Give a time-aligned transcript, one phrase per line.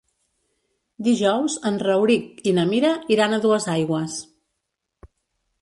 [1.07, 4.17] Dijous en Rauric i na Mira iran a Duesaigües.